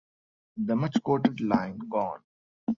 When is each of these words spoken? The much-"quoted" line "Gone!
The 0.57 0.75
much-"quoted" 0.75 1.41
line 1.41 1.77
"Gone! 1.77 2.23